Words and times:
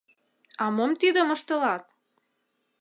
—А 0.63 0.65
мом 0.75 0.91
тидым 1.01 1.29
ыштылат? 1.35 1.85